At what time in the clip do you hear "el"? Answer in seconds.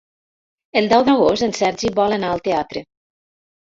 0.81-0.89